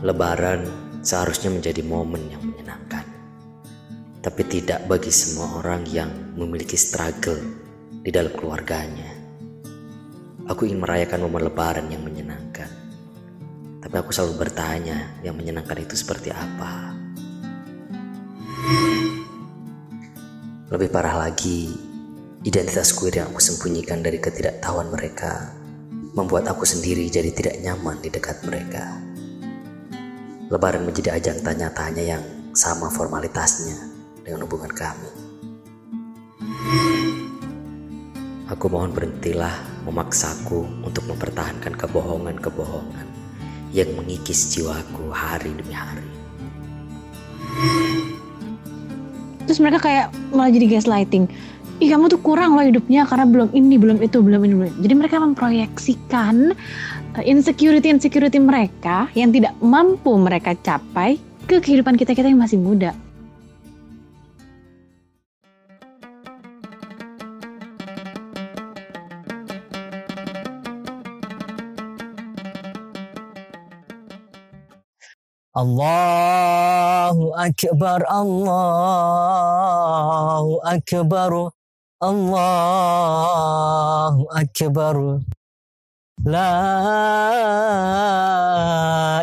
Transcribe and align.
Lebaran 0.00 0.64
seharusnya 1.04 1.52
menjadi 1.52 1.84
momen 1.84 2.32
yang 2.32 2.40
menyenangkan, 2.40 3.04
tapi 4.24 4.48
tidak 4.48 4.88
bagi 4.88 5.12
semua 5.12 5.60
orang 5.60 5.84
yang 5.92 6.08
memiliki 6.40 6.72
struggle 6.72 7.36
di 8.00 8.08
dalam 8.08 8.32
keluarganya. 8.32 9.12
Aku 10.48 10.64
ingin 10.64 10.80
merayakan 10.80 11.28
momen 11.28 11.44
Lebaran 11.44 11.92
yang 11.92 12.00
menyenangkan, 12.00 12.72
tapi 13.84 13.94
aku 14.00 14.08
selalu 14.08 14.40
bertanya, 14.40 15.20
yang 15.20 15.36
menyenangkan 15.36 15.84
itu 15.84 15.92
seperti 15.92 16.32
apa? 16.32 16.96
Lebih 20.72 20.88
parah 20.88 21.28
lagi, 21.28 21.76
identitas 22.40 22.96
queer 22.96 23.20
yang 23.20 23.36
aku 23.36 23.44
sembunyikan 23.44 24.00
dari 24.00 24.16
ketidaktahuan 24.16 24.88
mereka 24.88 25.52
membuat 26.16 26.48
aku 26.48 26.64
sendiri 26.64 27.04
jadi 27.12 27.28
tidak 27.36 27.60
nyaman 27.60 28.00
di 28.00 28.08
dekat 28.08 28.40
mereka. 28.48 29.09
Lebaran 30.50 30.82
menjadi 30.82 31.14
ajang 31.14 31.46
tanya-tanya 31.46 32.02
yang 32.02 32.24
sama 32.58 32.90
formalitasnya 32.90 33.78
dengan 34.26 34.42
hubungan 34.50 34.74
kami. 34.74 35.10
Aku 38.50 38.66
mohon 38.66 38.90
berhentilah 38.90 39.54
memaksaku 39.86 40.82
untuk 40.82 41.06
mempertahankan 41.06 41.70
kebohongan-kebohongan 41.78 43.06
yang 43.70 43.94
mengikis 43.94 44.50
jiwaku 44.50 45.14
hari 45.14 45.54
demi 45.54 45.70
hari. 45.70 46.02
Terus 49.46 49.62
mereka 49.62 49.86
kayak 49.86 50.06
malah 50.34 50.50
jadi 50.50 50.66
gaslighting. 50.66 51.30
Ih 51.80 51.88
kamu 51.88 52.12
tuh 52.12 52.20
kurang 52.20 52.60
loh 52.60 52.64
hidupnya 52.68 53.08
karena 53.08 53.24
belum 53.24 53.56
ini, 53.56 53.80
belum 53.80 54.04
itu, 54.04 54.20
belum 54.20 54.44
ini, 54.44 54.52
belum. 54.52 54.84
Jadi 54.84 54.94
mereka 55.00 55.16
memproyeksikan 55.16 56.52
insecurity-insecurity 57.24 58.36
mereka 58.36 59.08
yang 59.16 59.32
tidak 59.32 59.56
mampu 59.64 60.12
mereka 60.20 60.52
capai 60.60 61.16
ke 61.48 61.56
kehidupan 61.56 61.96
kita-kita 61.96 62.28
yang 62.28 62.36
masih 62.36 62.60
muda. 62.60 62.92
Allahu 75.56 77.34
Akbar 77.34 78.04
Allahu 78.04 78.52
Akbar 80.62 81.50
Allahu 82.00 82.32
Akbar. 84.32 85.20
La 86.20 86.52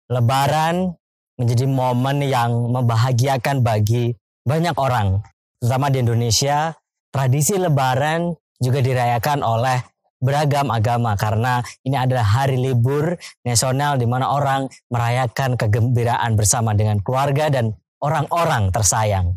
Lebaran 0.08 0.96
menjadi 1.36 1.68
momen 1.68 2.24
yang 2.24 2.72
membahagiakan 2.72 3.60
bagi 3.60 4.16
banyak 4.48 4.72
orang 4.80 5.20
terutama 5.60 5.92
di 5.92 6.00
Indonesia 6.00 6.72
tradisi 7.18 7.58
lebaran 7.58 8.30
juga 8.62 8.78
dirayakan 8.78 9.42
oleh 9.42 9.82
beragam 10.22 10.70
agama 10.70 11.18
karena 11.18 11.66
ini 11.82 11.98
adalah 11.98 12.22
hari 12.22 12.62
libur 12.62 13.18
nasional 13.42 13.98
di 13.98 14.06
mana 14.06 14.30
orang 14.30 14.70
merayakan 14.94 15.58
kegembiraan 15.58 16.38
bersama 16.38 16.78
dengan 16.78 17.02
keluarga 17.02 17.50
dan 17.50 17.74
orang-orang 18.06 18.70
tersayang. 18.70 19.34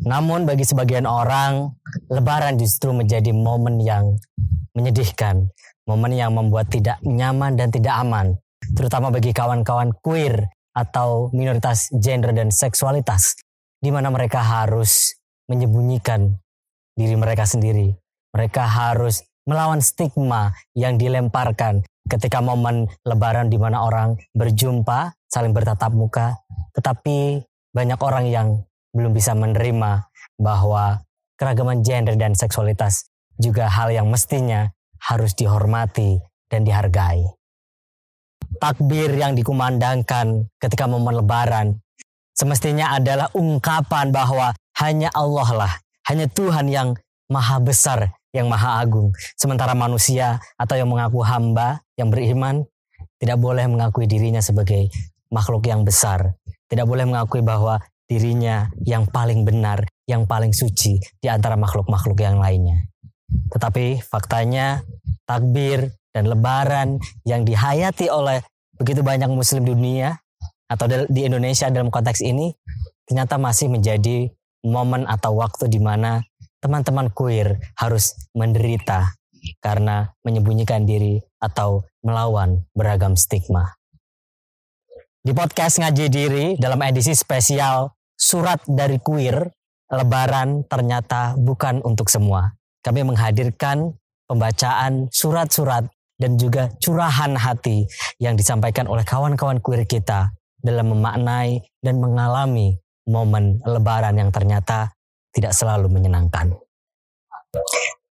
Namun 0.00 0.48
bagi 0.48 0.64
sebagian 0.64 1.04
orang, 1.04 1.76
lebaran 2.08 2.56
justru 2.56 2.88
menjadi 2.96 3.36
momen 3.36 3.84
yang 3.84 4.16
menyedihkan, 4.72 5.44
momen 5.84 6.16
yang 6.16 6.32
membuat 6.32 6.72
tidak 6.72 6.96
nyaman 7.04 7.52
dan 7.52 7.68
tidak 7.68 8.00
aman, 8.00 8.32
terutama 8.72 9.12
bagi 9.12 9.36
kawan-kawan 9.36 9.92
queer 10.00 10.48
atau 10.72 11.28
minoritas 11.36 11.92
gender 12.00 12.32
dan 12.32 12.48
seksualitas 12.48 13.36
di 13.76 13.92
mana 13.92 14.08
mereka 14.08 14.40
harus 14.40 15.20
menyembunyikan 15.52 16.40
diri 16.96 17.14
mereka 17.16 17.46
sendiri. 17.46 17.94
Mereka 18.30 18.62
harus 18.62 19.26
melawan 19.46 19.82
stigma 19.82 20.54
yang 20.78 20.94
dilemparkan 20.94 21.82
ketika 22.06 22.42
momen 22.42 22.90
lebaran 23.06 23.50
di 23.50 23.58
mana 23.58 23.82
orang 23.82 24.18
berjumpa, 24.34 25.14
saling 25.30 25.54
bertatap 25.54 25.94
muka, 25.94 26.38
tetapi 26.74 27.42
banyak 27.70 28.00
orang 28.02 28.26
yang 28.26 28.48
belum 28.90 29.14
bisa 29.14 29.34
menerima 29.34 30.10
bahwa 30.38 31.02
keragaman 31.38 31.86
gender 31.86 32.18
dan 32.18 32.34
seksualitas 32.34 33.06
juga 33.38 33.70
hal 33.70 33.94
yang 33.94 34.10
mestinya 34.10 34.68
harus 35.00 35.32
dihormati 35.38 36.18
dan 36.50 36.66
dihargai. 36.66 37.24
Takbir 38.58 39.14
yang 39.14 39.38
dikumandangkan 39.38 40.50
ketika 40.58 40.90
momen 40.90 41.22
lebaran 41.22 41.78
semestinya 42.34 42.98
adalah 42.98 43.30
ungkapan 43.32 44.10
bahwa 44.10 44.50
hanya 44.82 45.08
Allah 45.14 45.48
lah, 45.54 45.72
hanya 46.10 46.26
Tuhan 46.26 46.66
yang 46.66 46.98
maha 47.30 47.62
besar 47.62 48.10
yang 48.30 48.46
maha 48.46 48.82
agung. 48.82 49.10
Sementara 49.34 49.74
manusia 49.74 50.38
atau 50.54 50.78
yang 50.78 50.90
mengaku 50.90 51.22
hamba, 51.22 51.82
yang 51.98 52.10
beriman, 52.10 52.66
tidak 53.18 53.38
boleh 53.42 53.66
mengakui 53.66 54.06
dirinya 54.06 54.40
sebagai 54.40 54.90
makhluk 55.30 55.66
yang 55.66 55.82
besar. 55.82 56.34
Tidak 56.70 56.86
boleh 56.86 57.06
mengakui 57.06 57.42
bahwa 57.42 57.82
dirinya 58.06 58.70
yang 58.82 59.06
paling 59.06 59.42
benar, 59.46 59.86
yang 60.06 60.26
paling 60.26 60.54
suci 60.54 60.98
di 61.18 61.28
antara 61.30 61.54
makhluk-makhluk 61.58 62.18
yang 62.22 62.38
lainnya. 62.38 62.86
Tetapi 63.50 64.02
faktanya 64.02 64.82
takbir 65.26 65.94
dan 66.10 66.26
lebaran 66.26 66.98
yang 67.22 67.46
dihayati 67.46 68.10
oleh 68.10 68.42
begitu 68.74 69.06
banyak 69.06 69.30
muslim 69.30 69.62
dunia 69.62 70.18
atau 70.66 70.86
di 71.06 71.26
Indonesia 71.26 71.70
dalam 71.70 71.90
konteks 71.90 72.22
ini 72.22 72.50
ternyata 73.06 73.38
masih 73.38 73.70
menjadi 73.70 74.30
momen 74.64 75.08
atau 75.08 75.36
waktu 75.38 75.68
di 75.68 75.80
mana 75.80 76.20
teman-teman 76.60 77.08
queer 77.12 77.56
harus 77.80 78.12
menderita 78.36 79.16
karena 79.64 80.12
menyembunyikan 80.20 80.84
diri 80.84 81.20
atau 81.40 81.84
melawan 82.04 82.64
beragam 82.76 83.16
stigma. 83.16 83.76
Di 85.20 85.32
podcast 85.36 85.80
Ngaji 85.80 86.06
Diri 86.08 86.44
dalam 86.56 86.80
edisi 86.80 87.12
spesial 87.12 87.92
Surat 88.20 88.60
dari 88.68 89.00
Queer, 89.00 89.48
Lebaran 89.90 90.68
ternyata 90.68 91.36
bukan 91.40 91.80
untuk 91.84 92.12
semua. 92.12 92.52
Kami 92.84 93.04
menghadirkan 93.04 93.96
pembacaan 94.28 95.08
surat-surat 95.08 95.88
dan 96.20 96.36
juga 96.36 96.68
curahan 96.84 97.32
hati 97.34 97.88
yang 98.20 98.36
disampaikan 98.36 98.84
oleh 98.86 99.02
kawan-kawan 99.08 99.58
queer 99.64 99.88
kita 99.88 100.30
dalam 100.60 100.92
memaknai 100.92 101.64
dan 101.80 101.96
mengalami 101.96 102.76
momen 103.10 103.58
lebaran 103.66 104.14
yang 104.14 104.30
ternyata 104.30 104.94
tidak 105.34 105.50
selalu 105.50 105.90
menyenangkan. 105.90 106.54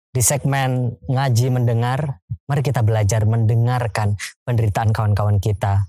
Di 0.10 0.26
segmen 0.26 0.98
ngaji 1.06 1.54
mendengar, 1.54 2.26
mari 2.50 2.66
kita 2.66 2.82
belajar 2.82 3.30
mendengarkan 3.30 4.18
penderitaan 4.42 4.90
kawan-kawan 4.90 5.38
kita 5.38 5.86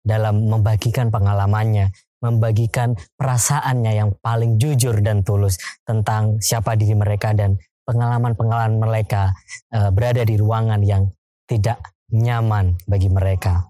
dalam 0.00 0.48
membagikan 0.48 1.12
pengalamannya, 1.12 1.92
membagikan 2.24 2.96
perasaannya 3.20 3.92
yang 3.92 4.10
paling 4.24 4.56
jujur 4.56 4.96
dan 5.04 5.20
tulus 5.20 5.60
tentang 5.84 6.40
siapa 6.40 6.72
diri 6.72 6.96
mereka 6.96 7.36
dan 7.36 7.60
pengalaman-pengalaman 7.84 8.80
mereka 8.80 9.36
uh, 9.76 9.92
berada 9.92 10.24
di 10.24 10.40
ruangan 10.40 10.80
yang 10.80 11.12
tidak 11.44 11.76
nyaman 12.08 12.80
bagi 12.88 13.12
mereka. 13.12 13.68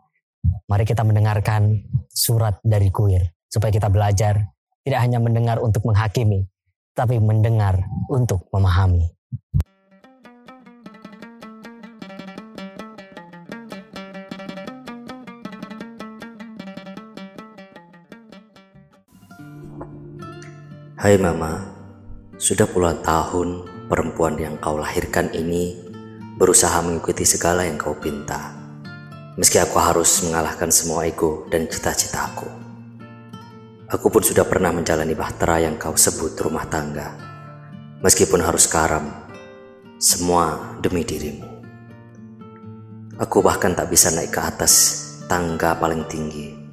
Mari 0.70 0.86
kita 0.86 1.02
mendengarkan 1.02 1.82
surat 2.06 2.62
dari 2.62 2.94
kuir 2.94 3.26
supaya 3.50 3.74
kita 3.74 3.90
belajar 3.90 4.55
tidak 4.86 5.02
hanya 5.02 5.18
mendengar 5.18 5.58
untuk 5.58 5.82
menghakimi, 5.82 6.46
tapi 6.94 7.18
mendengar 7.18 7.74
untuk 8.06 8.46
memahami. 8.54 9.10
Hai 20.94 21.18
Mama, 21.18 21.66
sudah 22.38 22.70
puluhan 22.70 23.02
tahun 23.02 23.66
perempuan 23.90 24.38
yang 24.38 24.54
kau 24.62 24.78
lahirkan 24.78 25.34
ini 25.34 25.74
berusaha 26.38 26.78
mengikuti 26.86 27.26
segala 27.26 27.66
yang 27.66 27.74
kau 27.74 27.98
pinta. 27.98 28.54
Meski 29.34 29.58
aku 29.58 29.82
harus 29.82 30.22
mengalahkan 30.22 30.70
semua 30.70 31.10
ego 31.10 31.44
dan 31.50 31.66
cita-citaku. 31.66 32.65
Aku 33.86 34.10
pun 34.10 34.18
sudah 34.18 34.42
pernah 34.42 34.74
menjalani 34.74 35.14
bahtera 35.14 35.62
yang 35.62 35.78
kau 35.78 35.94
sebut 35.94 36.34
rumah 36.42 36.66
tangga. 36.66 37.14
Meskipun 38.02 38.42
harus 38.42 38.66
karam, 38.66 39.06
semua 40.02 40.74
demi 40.82 41.06
dirimu. 41.06 41.46
Aku 43.14 43.46
bahkan 43.46 43.78
tak 43.78 43.86
bisa 43.86 44.10
naik 44.10 44.34
ke 44.34 44.42
atas 44.42 44.74
tangga 45.30 45.78
paling 45.78 46.02
tinggi. 46.10 46.66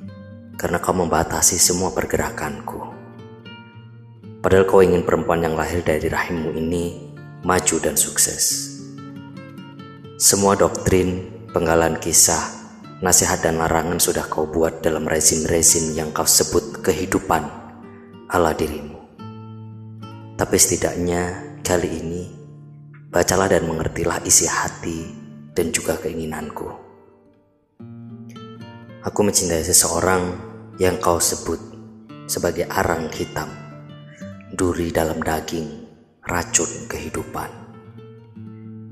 karena 0.54 0.80
kau 0.80 0.96
membatasi 0.96 1.60
semua 1.60 1.92
pergerakanku. 1.92 2.80
Padahal 4.40 4.64
kau 4.64 4.80
ingin 4.80 5.04
perempuan 5.04 5.44
yang 5.44 5.60
lahir 5.60 5.84
dari 5.84 6.08
rahimmu 6.08 6.56
ini 6.56 7.12
maju 7.44 7.76
dan 7.84 8.00
sukses. 8.00 8.72
Semua 10.16 10.56
doktrin, 10.56 11.26
penggalan 11.52 12.00
kisah, 12.00 12.40
nasihat 13.04 13.44
dan 13.44 13.60
larangan 13.60 14.00
sudah 14.00 14.24
kau 14.30 14.48
buat 14.48 14.80
dalam 14.80 15.04
rezim-rezim 15.04 15.98
yang 16.00 16.16
kau 16.16 16.24
sebut 16.24 16.73
kehidupan 16.84 17.48
ala 18.28 18.52
dirimu. 18.52 19.00
Tapi 20.36 20.58
setidaknya 20.60 21.56
kali 21.64 21.88
ini, 21.88 22.24
bacalah 23.08 23.48
dan 23.48 23.64
mengertilah 23.64 24.20
isi 24.28 24.52
hati 24.52 25.08
dan 25.56 25.72
juga 25.72 25.96
keinginanku. 25.96 26.68
Aku 29.00 29.20
mencintai 29.24 29.64
seseorang 29.64 30.36
yang 30.76 31.00
kau 31.00 31.24
sebut 31.24 31.60
sebagai 32.28 32.68
arang 32.68 33.08
hitam, 33.16 33.48
duri 34.52 34.92
dalam 34.92 35.24
daging, 35.24 35.88
racun 36.28 36.92
kehidupan. 36.92 37.48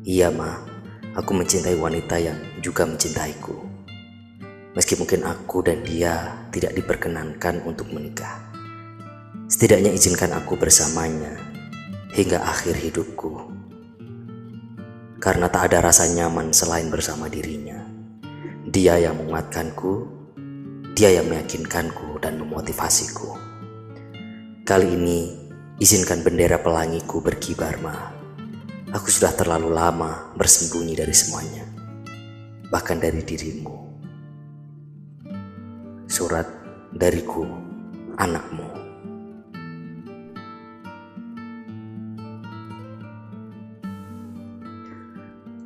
Iya, 0.08 0.32
Ma, 0.32 0.64
aku 1.12 1.32
mencintai 1.36 1.76
wanita 1.76 2.16
yang 2.24 2.40
juga 2.64 2.88
mencintaiku. 2.88 3.71
Meski 4.72 4.96
mungkin 4.96 5.28
aku 5.28 5.60
dan 5.64 5.84
dia 5.84 6.48
tidak 6.52 6.76
diperkenankan 6.76 7.64
untuk 7.68 7.92
menikah. 7.92 8.40
Setidaknya 9.52 9.92
izinkan 9.92 10.32
aku 10.32 10.56
bersamanya 10.56 11.36
hingga 12.16 12.40
akhir 12.40 12.80
hidupku. 12.80 13.52
Karena 15.20 15.52
tak 15.52 15.72
ada 15.72 15.92
rasa 15.92 16.08
nyaman 16.08 16.56
selain 16.56 16.88
bersama 16.88 17.28
dirinya. 17.28 17.84
Dia 18.64 18.96
yang 18.96 19.20
menguatkanku 19.20 20.22
dia 20.92 21.18
yang 21.18 21.32
meyakinkanku 21.32 22.20
dan 22.20 22.38
memotivasiku. 22.38 23.34
Kali 24.68 24.88
ini, 24.92 25.34
izinkan 25.80 26.22
bendera 26.22 26.60
pelangiku 26.60 27.24
berkibar, 27.24 27.80
Ma. 27.80 28.12
Aku 28.92 29.08
sudah 29.08 29.32
terlalu 29.32 29.72
lama 29.72 30.36
bersembunyi 30.36 31.00
dari 31.00 31.16
semuanya, 31.16 31.64
bahkan 32.68 33.00
dari 33.00 33.24
dirimu. 33.24 33.91
Surat 36.12 36.44
dariku, 36.92 37.48
anakmu. 38.20 38.68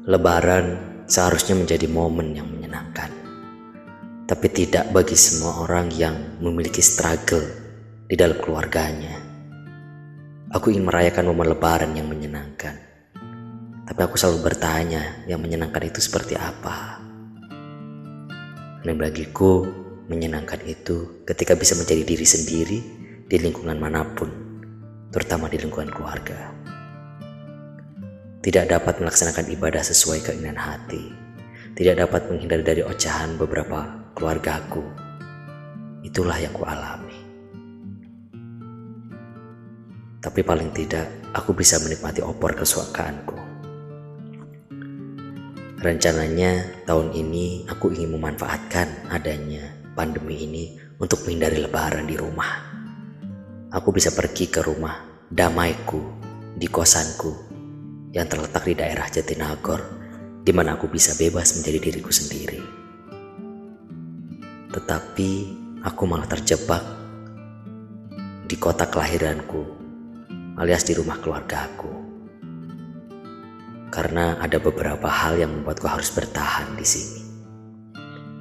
Lebaran 0.06 0.66
seharusnya 1.10 1.58
menjadi 1.58 1.90
momen 1.90 2.38
yang 2.38 2.46
menyenangkan 2.46 3.10
tapi 4.26 4.50
tidak 4.50 4.90
bagi 4.90 5.14
semua 5.14 5.66
orang 5.70 5.94
yang 5.94 6.42
memiliki 6.42 6.82
struggle 6.82 7.46
di 8.10 8.18
dalam 8.18 8.42
keluarganya. 8.42 9.22
Aku 10.50 10.74
ingin 10.74 10.90
merayakan 10.90 11.30
momen 11.30 11.54
lebaran 11.54 11.94
yang 11.94 12.10
menyenangkan. 12.10 12.74
Tapi 13.86 14.00
aku 14.02 14.18
selalu 14.18 14.50
bertanya, 14.50 15.26
yang 15.30 15.38
menyenangkan 15.38 15.94
itu 15.94 16.02
seperti 16.02 16.34
apa? 16.34 16.98
Dan 18.82 18.98
bagiku, 18.98 19.85
menyenangkan 20.06 20.62
itu 20.70 21.26
ketika 21.26 21.58
bisa 21.58 21.74
menjadi 21.74 22.06
diri 22.06 22.28
sendiri 22.28 22.80
di 23.26 23.38
lingkungan 23.42 23.78
mana 23.82 24.06
pun, 24.14 24.30
terutama 25.10 25.50
di 25.50 25.58
lingkungan 25.58 25.90
keluarga. 25.90 26.54
Tidak 28.46 28.70
dapat 28.70 29.02
melaksanakan 29.02 29.50
ibadah 29.58 29.82
sesuai 29.82 30.22
keinginan 30.22 30.62
hati, 30.62 31.10
tidak 31.74 32.06
dapat 32.06 32.30
menghindari 32.30 32.62
dari 32.62 32.82
ocahan 32.86 33.34
beberapa 33.34 34.06
keluargaku. 34.14 34.86
Itulah 36.06 36.38
yang 36.38 36.54
kualami. 36.54 37.18
Tapi 40.22 40.42
paling 40.46 40.70
tidak, 40.70 41.34
aku 41.34 41.58
bisa 41.58 41.82
menikmati 41.82 42.22
opor 42.22 42.54
kesukaanku. 42.54 43.38
Rencananya 45.82 46.86
tahun 46.86 47.14
ini 47.14 47.66
aku 47.70 47.94
ingin 47.94 48.18
memanfaatkan 48.18 49.10
adanya 49.10 49.85
pandemi 49.96 50.44
ini 50.44 50.64
untuk 51.00 51.24
menghindari 51.24 51.64
lebaran 51.64 52.06
di 52.06 52.20
rumah. 52.20 52.52
Aku 53.72 53.90
bisa 53.96 54.12
pergi 54.12 54.52
ke 54.52 54.62
rumah 54.62 55.26
damaiku 55.32 56.04
di 56.56 56.68
kosanku 56.68 57.34
yang 58.16 58.28
terletak 58.32 58.64
di 58.64 58.76
daerah 58.76 59.08
Jatinagor, 59.12 59.82
di 60.44 60.52
mana 60.56 60.80
aku 60.80 60.88
bisa 60.88 61.16
bebas 61.20 61.60
menjadi 61.60 61.80
diriku 61.90 62.12
sendiri. 62.12 62.62
Tetapi 64.72 65.32
aku 65.84 66.04
malah 66.08 66.28
terjebak 66.28 66.84
di 68.46 68.56
kota 68.56 68.88
kelahiranku, 68.88 69.64
alias 70.56 70.88
di 70.88 70.94
rumah 70.96 71.20
keluargaku. 71.20 71.92
Karena 73.92 74.40
ada 74.40 74.60
beberapa 74.60 75.08
hal 75.08 75.40
yang 75.40 75.52
membuatku 75.56 75.88
harus 75.88 76.12
bertahan 76.12 76.76
di 76.76 76.88
sini. 76.88 77.15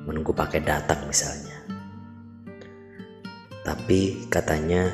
Menunggu 0.04 0.36
pakai 0.36 0.60
datang 0.60 1.08
misalnya. 1.08 1.56
Tapi 3.64 4.28
katanya 4.28 4.92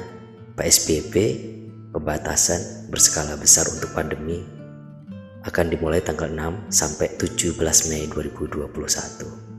PSBB 0.54 1.14
pembatasan 1.90 2.86
berskala 2.86 3.34
besar 3.34 3.66
untuk 3.66 3.90
pandemi 3.90 4.38
akan 5.42 5.66
dimulai 5.72 6.04
tanggal 6.04 6.28
6 6.30 6.70
sampai 6.70 7.16
17 7.18 7.58
Mei 7.90 8.06
2021. 8.06 9.50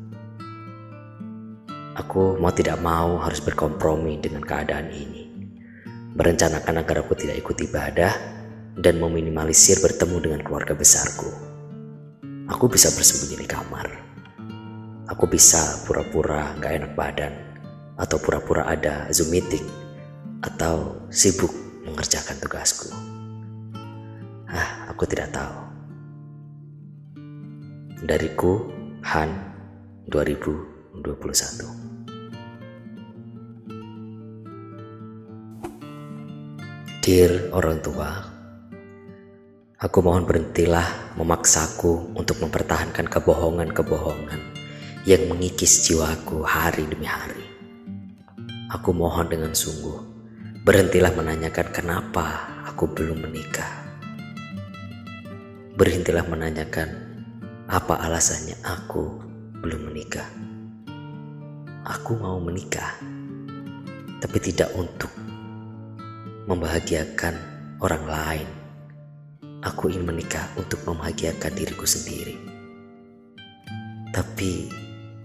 Aku 2.00 2.40
mau 2.40 2.56
tidak 2.56 2.80
mau 2.80 3.20
harus 3.20 3.44
berkompromi 3.44 4.16
dengan 4.24 4.46
keadaan 4.46 4.88
ini. 4.94 5.28
Merencanakan 6.16 6.86
agar 6.86 7.04
aku 7.04 7.20
tidak 7.20 7.44
ikut 7.44 7.58
ibadah 7.68 8.14
dan 8.80 8.96
meminimalisir 9.00 9.84
bertemu 9.84 10.18
dengan 10.24 10.40
keluarga 10.46 10.72
besarku. 10.72 11.28
Aku 12.48 12.72
bisa 12.72 12.92
bersembunyi 12.96 13.44
di 13.44 13.48
kamar. 13.48 14.11
Aku 15.12 15.28
bisa 15.28 15.84
pura-pura 15.84 16.56
gak 16.64 16.72
enak 16.72 16.96
badan 16.96 17.36
atau 18.00 18.16
pura-pura 18.16 18.64
ada 18.64 19.12
Zoom 19.12 19.36
meeting 19.36 19.68
atau 20.40 21.04
sibuk 21.12 21.52
mengerjakan 21.84 22.40
tugasku. 22.40 22.88
Ah, 24.48 24.88
aku 24.88 25.04
tidak 25.04 25.36
tahu. 25.36 25.52
Dariku, 28.08 28.72
Han 29.04 29.36
2021. 30.08 31.04
Dear 37.04 37.52
orang 37.52 37.84
tua, 37.84 38.10
aku 39.76 39.98
mohon 40.00 40.24
berhentilah 40.24 41.20
memaksaku 41.20 42.16
untuk 42.16 42.40
mempertahankan 42.40 43.12
kebohongan-kebohongan 43.12 44.61
yang 45.02 45.26
mengikis 45.34 45.90
jiwaku 45.90 46.46
hari 46.46 46.86
demi 46.86 47.10
hari. 47.10 47.42
Aku 48.70 48.94
mohon 48.94 49.26
dengan 49.34 49.50
sungguh, 49.50 49.98
berhentilah 50.62 51.10
menanyakan 51.18 51.68
kenapa 51.74 52.46
aku 52.70 52.86
belum 52.86 53.26
menikah. 53.26 53.82
Berhentilah 55.74 56.22
menanyakan 56.30 56.90
apa 57.66 57.98
alasannya 57.98 58.54
aku 58.62 59.10
belum 59.66 59.90
menikah. 59.90 60.30
Aku 61.82 62.14
mau 62.22 62.38
menikah, 62.38 62.94
tapi 64.22 64.38
tidak 64.38 64.70
untuk 64.78 65.10
membahagiakan 66.46 67.36
orang 67.82 68.06
lain. 68.06 68.50
Aku 69.66 69.90
ingin 69.90 70.06
menikah 70.06 70.46
untuk 70.62 70.86
membahagiakan 70.86 71.58
diriku 71.58 71.90
sendiri. 71.90 72.38
Tapi 74.14 74.81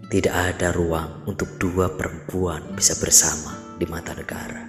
tidak 0.07 0.55
ada 0.55 0.71
ruang 0.71 1.27
untuk 1.27 1.59
dua 1.59 1.91
perempuan 1.91 2.63
bisa 2.79 2.95
bersama 3.03 3.59
di 3.75 3.91
mata 3.91 4.15
negara. 4.15 4.63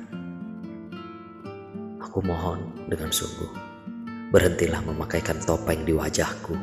Aku 2.01 2.25
mohon 2.25 2.73
dengan 2.89 3.13
sungguh, 3.13 3.53
berhentilah 4.33 4.81
memakaikan 4.81 5.37
topeng 5.45 5.85
di 5.85 5.93
wajahku. 5.93 6.57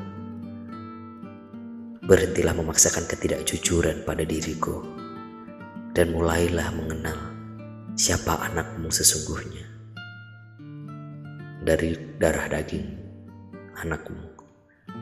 Berhentilah 2.02 2.50
memaksakan 2.50 3.06
ketidakjujuran 3.06 4.02
pada 4.02 4.26
diriku 4.26 4.82
dan 5.94 6.10
mulailah 6.10 6.68
mengenal 6.74 7.16
siapa 7.94 8.42
anakmu 8.50 8.90
sesungguhnya 8.90 9.64
dari 11.62 11.96
darah 12.18 12.50
daging 12.50 12.90
anakmu, 13.78 14.34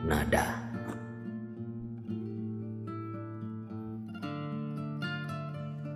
nada. 0.05 0.72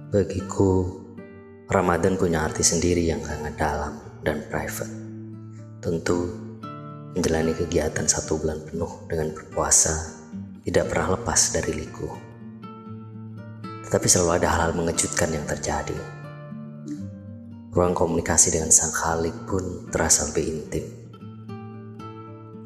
Bagiku, 0.07 1.03
Ramadan 1.67 2.15
punya 2.15 2.47
arti 2.47 2.63
sendiri 2.63 3.11
yang 3.11 3.19
sangat 3.19 3.59
dalam 3.59 3.99
dan 4.23 4.39
private. 4.47 4.87
Tentu, 5.83 6.31
menjalani 7.11 7.51
kegiatan 7.51 8.07
satu 8.07 8.39
bulan 8.39 8.63
penuh 8.63 9.03
dengan 9.11 9.35
berpuasa 9.35 9.91
tidak 10.63 10.87
pernah 10.87 11.19
lepas 11.19 11.51
dari 11.51 11.71
liku. 11.75 12.07
Tetapi 13.83 14.07
selalu 14.07 14.31
ada 14.39 14.47
hal-hal 14.47 14.79
mengejutkan 14.79 15.27
yang 15.27 15.43
terjadi. 15.43 15.99
Ruang 17.75 17.91
komunikasi 17.91 18.55
dengan 18.55 18.71
sang 18.71 18.95
khalik 18.95 19.35
pun 19.43 19.91
terasa 19.91 20.31
lebih 20.31 20.55
intim. 20.55 20.87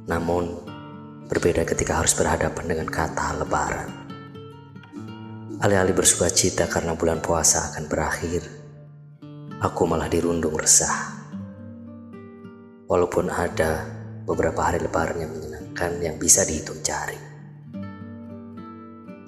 Namun, 0.05 0.61
berbeda 1.25 1.65
ketika 1.65 2.05
harus 2.05 2.13
berhadapan 2.13 2.69
dengan 2.69 2.85
kata 2.85 3.41
lebaran. 3.41 4.00
Alih-alih 5.61 5.93
bersuka 5.93 6.25
cita 6.25 6.65
karena 6.65 6.97
bulan 6.97 7.21
puasa 7.21 7.69
akan 7.69 7.85
berakhir, 7.85 8.41
aku 9.61 9.85
malah 9.85 10.09
dirundung 10.09 10.57
resah. 10.57 11.21
Walaupun 12.89 13.29
ada 13.29 13.85
beberapa 14.25 14.57
hari 14.65 14.81
lebaran 14.81 15.21
yang 15.21 15.29
menyenangkan 15.29 16.01
yang 16.01 16.17
bisa 16.17 16.49
dihitung 16.49 16.81
jari. 16.81 17.13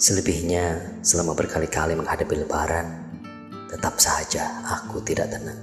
Selebihnya, 0.02 0.98
selama 1.06 1.38
berkali-kali 1.38 1.94
menghadapi 1.94 2.34
lebaran, 2.42 2.88
tetap 3.70 4.02
saja 4.02 4.66
aku 4.66 5.06
tidak 5.06 5.30
tenang. 5.30 5.62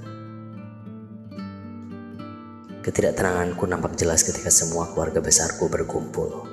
Ketidaktenanganku 2.79 3.67
nampak 3.67 3.99
jelas 3.99 4.23
ketika 4.23 4.47
semua 4.47 4.87
keluarga 4.95 5.19
besarku 5.19 5.67
berkumpul. 5.67 6.47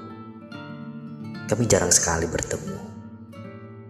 Kami 1.46 1.64
jarang 1.70 1.94
sekali 1.94 2.26
bertemu, 2.26 2.97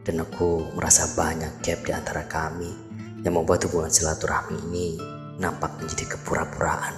dan 0.08 0.24
aku 0.24 0.72
merasa 0.72 1.04
banyak 1.12 1.60
gap 1.60 1.84
di 1.84 1.92
antara 1.92 2.24
kami 2.24 2.72
yang 3.20 3.36
membuat 3.36 3.68
hubungan 3.68 3.92
silaturahmi 3.92 4.56
ini 4.72 4.96
nampak 5.36 5.76
menjadi 5.76 6.16
kepura-puraan 6.16 6.96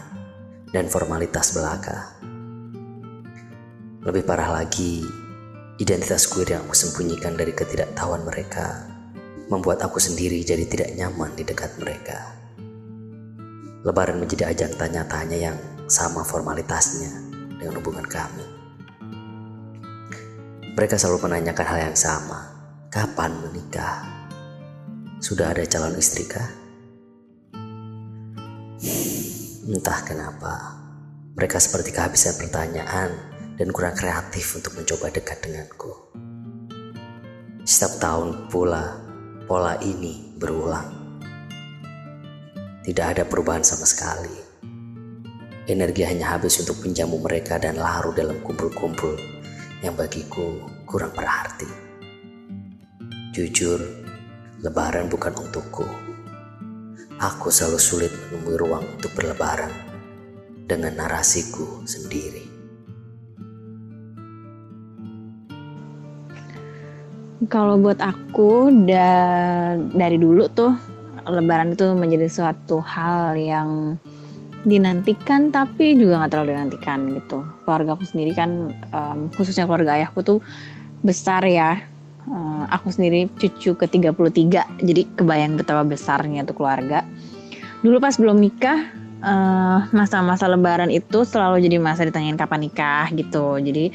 dan 0.71 0.87
formalitas 0.87 1.51
belaka. 1.51 2.15
Lebih 4.07 4.23
parah 4.23 4.63
lagi, 4.63 5.03
identitas 5.83 6.31
queer 6.31 6.55
yang 6.55 6.63
aku 6.71 6.79
sembunyikan 6.79 7.35
dari 7.35 7.51
ketidaktahuan 7.51 8.23
mereka 8.23 8.87
membuat 9.51 9.83
aku 9.83 9.99
sendiri 9.99 10.47
jadi 10.47 10.63
tidak 10.71 10.95
nyaman 10.95 11.35
di 11.35 11.43
dekat 11.43 11.75
mereka. 11.83 12.39
Lebaran 13.83 14.23
menjadi 14.23 14.55
ajang 14.55 14.79
tanya-tanya 14.79 15.51
yang 15.51 15.59
sama 15.91 16.23
formalitasnya 16.23 17.11
dengan 17.59 17.75
hubungan 17.83 18.07
kami. 18.07 18.47
Mereka 20.79 20.95
selalu 20.95 21.27
menanyakan 21.27 21.67
hal 21.67 21.79
yang 21.91 21.99
sama. 21.99 22.50
Kapan 22.91 23.31
menikah? 23.39 24.03
Sudah 25.23 25.55
ada 25.55 25.63
calon 25.63 25.95
istri 25.95 26.27
kah? 26.27 26.51
Entah 29.63 30.03
kenapa, 30.03 30.75
mereka 31.39 31.63
seperti 31.63 31.95
kehabisan 31.95 32.35
pertanyaan 32.35 33.15
dan 33.55 33.71
kurang 33.71 33.95
kreatif 33.95 34.59
untuk 34.59 34.75
mencoba 34.75 35.07
dekat 35.15 35.39
denganku. 35.39 35.95
Setiap 37.63 38.03
tahun 38.03 38.51
pula, 38.51 38.99
pola 39.47 39.79
ini 39.87 40.35
berulang. 40.35 40.91
Tidak 42.83 43.07
ada 43.07 43.23
perubahan 43.23 43.63
sama 43.63 43.87
sekali. 43.87 44.35
Energi 45.71 46.03
hanya 46.03 46.35
habis 46.35 46.59
untuk 46.59 46.83
menjamu 46.83 47.23
mereka 47.23 47.55
dan 47.55 47.79
larut 47.79 48.19
dalam 48.19 48.43
kumpul-kumpul 48.43 49.15
yang 49.79 49.95
bagiku 49.95 50.59
kurang 50.91 51.15
berarti. 51.15 51.90
Jujur, 53.31 53.79
lebaran 54.63 55.07
bukan 55.07 55.31
untukku. 55.39 55.87
Aku 57.21 57.53
selalu 57.53 57.79
sulit 57.79 58.13
menemui 58.33 58.57
ruang 58.59 58.85
untuk 58.97 59.13
berlebaran 59.15 59.71
dengan 60.67 60.99
narasiku 60.99 61.87
sendiri. 61.87 62.47
Kalau 67.47 67.81
buat 67.81 68.03
aku 68.03 68.71
dari 69.97 70.19
dulu 70.19 70.45
tuh 70.53 70.73
Lebaran 71.29 71.77
itu 71.77 71.85
menjadi 71.93 72.27
suatu 72.27 72.81
hal 72.81 73.37
yang 73.37 74.01
dinantikan 74.65 75.49
tapi 75.49 75.97
juga 75.97 76.21
nggak 76.21 76.31
terlalu 76.33 76.51
dinantikan 76.57 76.99
gitu. 77.17 77.39
Keluarga 77.65 77.97
aku 77.97 78.05
sendiri 78.09 78.33
kan 78.33 78.73
um, 78.93 79.29
khususnya 79.33 79.69
keluarga 79.69 80.01
ayahku 80.01 80.25
tuh 80.25 80.41
besar 81.05 81.45
ya. 81.45 81.81
Uh, 82.29 82.69
aku 82.69 82.93
sendiri 82.93 83.33
cucu 83.41 83.73
ke-33 83.73 84.83
jadi 84.85 85.03
kebayang 85.17 85.57
betapa 85.57 85.87
besarnya 85.87 86.45
tuh 86.45 86.57
keluarga. 86.57 87.05
Dulu 87.81 87.97
pas 87.97 88.13
belum 88.17 88.37
nikah 88.37 89.01
masa 89.21 89.93
masa-masa 89.93 90.49
lebaran 90.49 90.89
itu 90.89 91.29
selalu 91.29 91.61
jadi 91.61 91.77
masa 91.77 92.09
ditanyain 92.09 92.41
kapan 92.41 92.69
nikah 92.69 93.09
gitu. 93.13 93.61
Jadi 93.61 93.93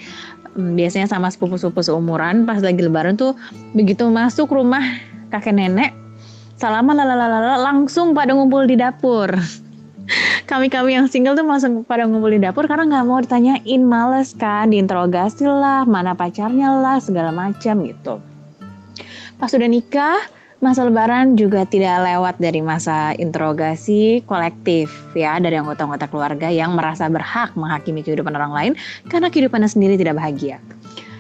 um, 0.58 0.77
biasanya 0.77 1.10
sama 1.10 1.29
sepupu-sepupu 1.34 1.82
seumuran 1.82 2.46
pas 2.46 2.62
lagi 2.62 2.82
lebaran 2.82 3.17
tuh 3.17 3.34
begitu 3.74 4.05
masuk 4.10 4.53
rumah 4.53 4.82
kakek 5.34 5.53
nenek 5.58 5.91
salaman 6.55 6.96
lalalala 6.96 7.60
langsung 7.60 8.15
pada 8.15 8.32
ngumpul 8.32 8.63
di 8.63 8.79
dapur 8.79 9.27
kami-kami 10.46 10.94
yang 10.94 11.10
single 11.10 11.34
tuh 11.34 11.46
langsung 11.46 11.82
pada 11.84 12.06
ngumpul 12.06 12.30
di 12.30 12.38
dapur 12.38 12.70
karena 12.70 12.86
nggak 12.86 13.06
mau 13.06 13.18
ditanyain 13.18 13.82
males 13.82 14.38
kan 14.38 14.70
diinterogasi 14.70 15.50
lah 15.50 15.84
mana 15.90 16.14
pacarnya 16.14 16.70
lah 16.82 17.02
segala 17.02 17.34
macam 17.34 17.82
gitu. 17.82 18.22
Pas 19.42 19.52
udah 19.52 19.68
nikah 19.68 20.22
masa 20.64 20.88
lebaran 20.88 21.36
juga 21.36 21.68
tidak 21.68 22.02
lewat 22.06 22.40
dari 22.40 22.64
masa 22.64 23.12
interogasi 23.20 24.24
kolektif 24.24 24.88
ya 25.14 25.38
dari 25.42 25.60
anggota-anggota 25.60 26.08
keluarga 26.08 26.48
yang 26.48 26.74
merasa 26.74 27.12
berhak 27.12 27.52
menghakimi 27.60 28.02
kehidupan 28.06 28.34
orang 28.34 28.54
lain 28.54 28.72
karena 29.12 29.28
kehidupannya 29.28 29.68
sendiri 29.68 30.00
tidak 30.00 30.16
bahagia. 30.16 30.62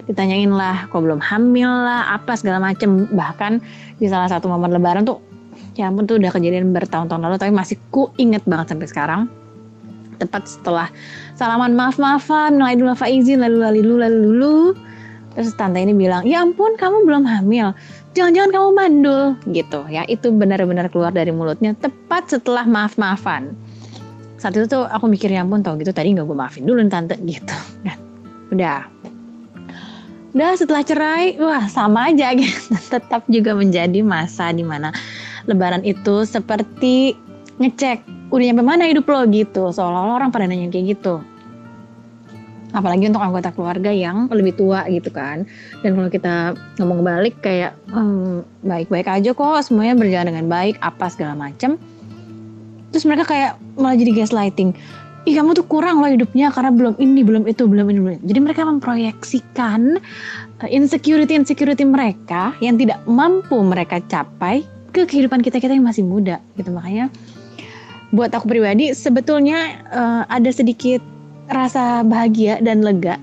Ditanyain 0.05 0.53
lah 0.53 0.85
kok 0.93 1.01
belum 1.01 1.17
hamil 1.17 1.67
lah 1.67 2.13
apa 2.13 2.37
segala 2.37 2.61
macem 2.61 3.09
bahkan 3.17 3.57
di 3.97 4.05
salah 4.05 4.29
satu 4.29 4.45
momen 4.45 4.69
lebaran 4.69 5.03
tuh 5.03 5.17
ya 5.75 5.91
ampun 5.91 6.07
tuh 6.07 6.15
udah 6.17 6.31
kejadian 6.31 6.71
bertahun-tahun 6.71 7.21
lalu 7.21 7.35
tapi 7.35 7.51
masih 7.51 7.75
ku 7.91 8.09
inget 8.15 8.41
banget 8.47 8.71
sampai 8.71 8.87
sekarang. 8.87 9.21
Tepat 10.15 10.47
setelah 10.47 10.87
salaman 11.35 11.75
maaf-maafan 11.75 12.55
mulai 12.55 12.79
dulu 12.79 12.95
faizin 12.95 13.43
lalu 13.43 13.59
lalu 13.59 13.79
lalu 13.83 13.99
lalu 14.07 14.57
terus 15.35 15.51
tante 15.59 15.83
ini 15.83 15.91
bilang 15.91 16.23
ya 16.23 16.39
ampun 16.39 16.79
kamu 16.79 17.03
belum 17.03 17.23
hamil. 17.27 17.75
Jangan-jangan 18.15 18.51
kamu 18.55 18.69
mandul. 18.71 19.23
Gitu. 19.51 19.79
Ya 19.91 20.07
itu 20.07 20.31
benar-benar 20.31 20.87
keluar 20.87 21.11
dari 21.11 21.35
mulutnya 21.35 21.75
tepat 21.75 22.31
setelah 22.31 22.63
maaf-maafan. 22.63 23.51
Saat 24.39 24.55
itu 24.55 24.71
tuh 24.71 24.87
aku 24.87 25.11
mikir 25.11 25.27
ya 25.27 25.43
ampun 25.43 25.59
tau 25.59 25.75
gitu 25.75 25.91
tadi 25.91 26.15
nggak 26.15 26.23
gue 26.23 26.37
maafin 26.39 26.63
dulu 26.63 26.79
tante. 26.87 27.19
Gitu. 27.19 27.55
Kan 27.83 27.99
udah. 28.55 28.87
Udah 30.35 30.51
setelah 30.55 30.83
cerai 30.83 31.39
wah 31.39 31.67
sama 31.67 32.11
aja 32.11 32.35
gitu 32.35 32.75
tetap 32.95 33.23
juga 33.27 33.55
menjadi 33.55 34.03
masa 34.03 34.51
di 34.51 34.67
mana 34.67 34.91
lebaran 35.45 35.81
itu 35.85 36.25
seperti 36.25 37.17
ngecek 37.61 38.03
udah 38.33 38.45
nyampe 38.51 38.63
mana 38.65 38.89
hidup 38.89 39.07
lo 39.07 39.23
gitu. 39.29 39.71
Seolah-olah 39.71 40.19
orang 40.19 40.29
pada 40.33 40.49
nanya 40.49 40.67
kayak 40.67 40.97
gitu. 40.97 41.21
Apalagi 42.75 43.07
untuk 43.07 43.23
anggota 43.23 43.55
keluarga 43.55 43.87
yang 43.87 44.27
lebih 44.27 44.59
tua 44.59 44.83
gitu 44.91 45.07
kan. 45.07 45.47
Dan 45.79 45.95
kalau 45.95 46.09
kita 46.11 46.33
ngomong 46.81 47.07
balik 47.07 47.39
kayak 47.39 47.71
hmm, 47.87 48.43
baik-baik 48.67 49.07
aja 49.07 49.31
kok 49.31 49.63
semuanya 49.63 49.95
berjalan 49.95 50.35
dengan 50.35 50.45
baik 50.51 50.75
apa 50.83 51.07
segala 51.07 51.37
macem. 51.39 51.79
Terus 52.91 53.07
mereka 53.07 53.31
kayak 53.31 53.55
malah 53.79 53.95
jadi 53.95 54.11
gaslighting. 54.11 54.75
Ih 55.25 55.33
kamu 55.33 55.57
tuh 55.57 55.65
kurang 55.65 56.05
loh 56.05 56.11
hidupnya 56.11 56.53
karena 56.53 56.69
belum 56.69 57.01
ini 57.01 57.25
belum 57.25 57.43
itu 57.49 57.65
belum 57.65 57.89
ini 57.89 57.97
belum 57.97 58.17
jadi 58.29 58.39
mereka 58.45 58.61
memproyeksikan 58.61 59.97
uh, 60.61 60.69
insecurity 60.69 61.33
insecurity 61.33 61.81
mereka 61.81 62.53
yang 62.61 62.77
tidak 62.77 63.01
mampu 63.09 63.57
mereka 63.65 63.97
capai 64.05 64.61
ke 64.95 65.03
kehidupan 65.03 65.43
kita 65.43 65.59
kita 65.59 65.75
yang 65.75 65.83
masih 65.83 66.07
muda 66.07 66.39
gitu. 66.55 66.71
Makanya 66.71 67.11
buat 68.15 68.31
aku 68.31 68.47
pribadi 68.47 68.95
sebetulnya 68.95 69.83
uh, 69.91 70.23
ada 70.31 70.47
sedikit 70.55 71.03
rasa 71.51 72.01
bahagia 72.07 72.63
dan 72.63 72.79
lega 72.79 73.19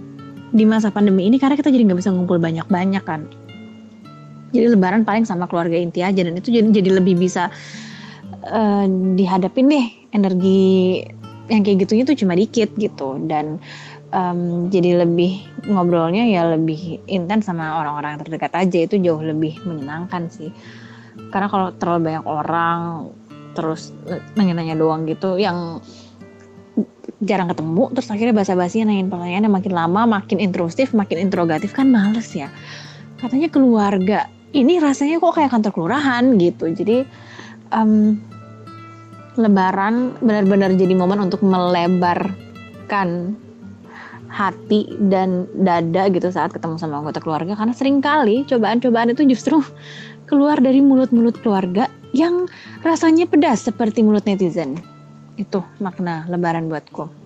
di 0.52 0.68
masa 0.68 0.92
pandemi 0.92 1.24
ini 1.24 1.40
karena 1.40 1.56
kita 1.56 1.72
jadi 1.72 1.88
nggak 1.88 2.04
bisa 2.04 2.12
ngumpul 2.12 2.36
banyak-banyak 2.36 3.00
kan. 3.08 3.24
Jadi 4.52 4.76
lebaran 4.76 5.08
paling 5.08 5.24
sama 5.24 5.48
keluarga 5.48 5.80
inti 5.80 6.04
aja 6.04 6.20
dan 6.20 6.36
itu 6.36 6.52
jadi 6.52 6.68
jadi 6.68 7.00
lebih 7.00 7.16
bisa 7.16 7.48
uh, 8.52 8.84
dihadapin 9.16 9.72
deh 9.72 9.86
energi 10.12 11.00
yang 11.48 11.64
kayak 11.64 11.88
gitunya 11.88 12.04
tuh 12.04 12.16
cuma 12.20 12.36
dikit 12.36 12.68
gitu. 12.76 13.16
Dan 13.24 13.56
um, 14.12 14.68
jadi 14.68 15.08
lebih 15.08 15.40
ngobrolnya 15.72 16.28
ya 16.28 16.52
lebih 16.52 17.00
intens 17.08 17.48
sama 17.48 17.80
orang-orang 17.80 18.20
terdekat 18.20 18.52
aja 18.52 18.78
itu 18.84 19.00
jauh 19.00 19.24
lebih 19.24 19.56
menyenangkan 19.64 20.28
sih 20.28 20.52
karena 21.32 21.48
kalau 21.48 21.72
terlalu 21.76 22.12
banyak 22.12 22.24
orang 22.24 22.80
terus 23.52 23.92
nanya-nanya 24.36 24.76
doang 24.76 25.04
gitu 25.04 25.36
yang 25.36 25.80
jarang 27.22 27.52
ketemu 27.52 27.92
terus 27.94 28.08
akhirnya 28.10 28.34
basa-basi 28.34 28.82
nanyain 28.82 29.06
pertanyaan 29.06 29.46
yang 29.46 29.54
makin 29.54 29.72
lama 29.76 30.02
makin 30.08 30.42
intrusif 30.42 30.90
makin 30.96 31.20
interrogatif 31.22 31.70
kan 31.76 31.86
males 31.92 32.32
ya. 32.34 32.48
Katanya 33.20 33.46
keluarga 33.52 34.26
ini 34.52 34.76
rasanya 34.82 35.16
kok 35.22 35.36
kayak 35.36 35.52
kantor 35.52 35.72
kelurahan? 35.72 36.36
gitu. 36.36 36.68
Jadi 36.68 37.06
um, 37.72 38.20
lebaran 39.36 40.12
benar-benar 40.20 40.76
jadi 40.76 40.92
momen 40.92 41.24
untuk 41.24 41.40
melebarkan 41.40 43.08
hati 44.32 44.88
dan 45.12 45.44
dada 45.52 46.08
gitu 46.08 46.32
saat 46.32 46.56
ketemu 46.56 46.80
sama 46.80 47.04
anggota 47.04 47.20
keluarga 47.20 47.52
karena 47.52 47.76
sering 47.76 48.00
kali 48.00 48.48
cobaan-cobaan 48.48 49.12
itu 49.12 49.22
justru 49.28 49.60
keluar 50.30 50.56
dari 50.58 50.80
mulut-mulut 50.80 51.36
keluarga 51.44 51.92
yang 52.16 52.48
rasanya 52.80 53.28
pedas 53.28 53.68
seperti 53.68 54.00
mulut 54.00 54.24
netizen. 54.24 54.80
Itu 55.36 55.64
makna 55.80 56.28
lebaran 56.28 56.68
buatku. 56.68 57.21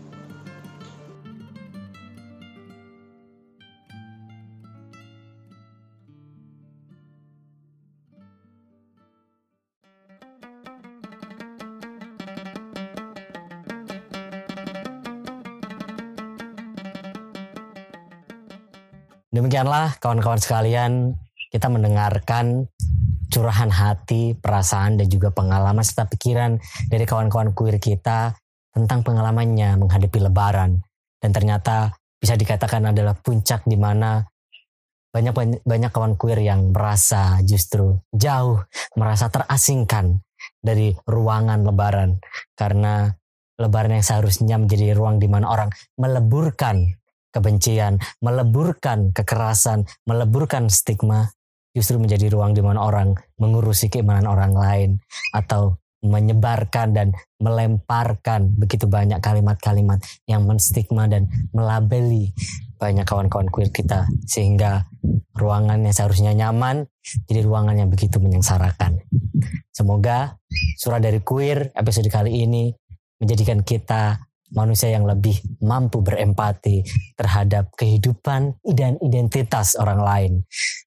Demikianlah 19.34 19.98
kawan-kawan 19.98 20.38
sekalian, 20.38 21.14
kita 21.50 21.66
mendengarkan 21.70 22.70
curahan 23.30 23.70
hati, 23.70 24.38
perasaan, 24.38 24.96
dan 24.96 25.06
juga 25.10 25.34
pengalaman 25.34 25.82
serta 25.82 26.06
pikiran 26.06 26.58
dari 26.86 27.04
kawan-kawan 27.04 27.52
queer 27.52 27.82
kita 27.82 28.34
tentang 28.70 29.02
pengalamannya 29.02 29.80
menghadapi 29.80 30.18
lebaran. 30.20 30.84
Dan 31.18 31.30
ternyata 31.32 31.96
bisa 32.20 32.36
dikatakan 32.36 32.92
adalah 32.92 33.16
puncak 33.18 33.64
di 33.66 33.76
mana 33.76 34.22
banyak 35.10 35.64
banyak 35.64 35.90
kawan 35.90 36.14
queer 36.20 36.44
yang 36.44 36.76
merasa 36.76 37.40
justru 37.40 37.96
jauh, 38.12 38.60
merasa 39.00 39.32
terasingkan 39.32 40.20
dari 40.60 40.92
ruangan 41.08 41.64
lebaran 41.64 42.20
karena 42.52 43.16
lebaran 43.56 43.96
yang 43.96 44.04
seharusnya 44.04 44.60
menjadi 44.60 44.92
ruang 44.92 45.16
di 45.16 45.28
mana 45.30 45.48
orang 45.48 45.72
meleburkan 45.96 46.84
kebencian, 47.36 48.00
meleburkan 48.24 49.12
kekerasan, 49.12 49.84
meleburkan 50.08 50.72
stigma, 50.72 51.28
justru 51.76 52.00
menjadi 52.00 52.32
ruang 52.32 52.56
di 52.56 52.64
mana 52.64 52.80
orang 52.80 53.12
mengurusi 53.36 53.92
keimanan 53.92 54.24
orang 54.24 54.56
lain 54.56 54.90
atau 55.36 55.76
menyebarkan 56.00 56.96
dan 56.96 57.08
melemparkan 57.36 58.56
begitu 58.56 58.88
banyak 58.88 59.20
kalimat-kalimat 59.20 60.00
yang 60.24 60.48
menstigma 60.48 61.04
dan 61.04 61.28
melabeli 61.52 62.32
banyak 62.76 63.08
kawan-kawan 63.08 63.48
queer 63.48 63.72
kita 63.72 64.04
sehingga 64.28 64.84
ruangan 65.36 65.84
yang 65.84 65.94
seharusnya 65.96 66.32
nyaman 66.36 66.88
jadi 67.28 67.44
ruangan 67.44 67.76
yang 67.76 67.88
begitu 67.92 68.20
menyengsarakan. 68.20 69.00
Semoga 69.72 70.40
surah 70.80 71.00
dari 71.00 71.20
queer 71.20 71.72
episode 71.76 72.08
kali 72.08 72.44
ini 72.44 72.72
menjadikan 73.20 73.64
kita 73.64 74.20
manusia 74.56 74.90
yang 74.90 75.04
lebih 75.04 75.36
mampu 75.60 76.00
berempati 76.00 76.82
terhadap 77.14 77.70
kehidupan 77.76 78.56
dan 78.64 78.96
identitas 79.04 79.76
orang 79.76 80.00
lain. 80.00 80.32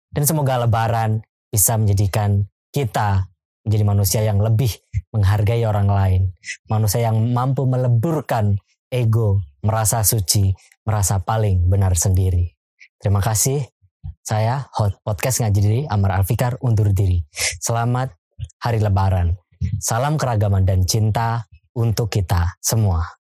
Dan 0.10 0.26
semoga 0.26 0.58
lebaran 0.66 1.22
bisa 1.54 1.78
menjadikan 1.78 2.50
kita 2.74 3.30
menjadi 3.64 3.86
manusia 3.86 4.22
yang 4.26 4.42
lebih 4.42 4.74
menghargai 5.14 5.62
orang 5.70 5.86
lain. 5.86 6.22
Manusia 6.66 7.06
yang 7.06 7.22
mampu 7.30 7.70
meleburkan 7.70 8.58
ego, 8.90 9.46
merasa 9.62 10.02
suci, 10.02 10.50
merasa 10.82 11.22
paling 11.22 11.70
benar 11.70 11.94
sendiri. 11.94 12.58
Terima 12.98 13.22
kasih. 13.22 13.62
Saya 14.26 14.66
Hot 14.78 15.02
Podcast 15.06 15.42
Ngaji 15.42 15.60
Diri 15.60 15.82
Amar 15.90 16.22
Alfikar 16.22 16.58
undur 16.62 16.90
diri. 16.94 17.22
Selamat 17.62 18.14
Hari 18.62 18.82
Lebaran. 18.82 19.38
Salam 19.82 20.16
keragaman 20.16 20.64
dan 20.64 20.86
cinta 20.88 21.50
untuk 21.76 22.10
kita 22.10 22.58
semua. 22.62 23.19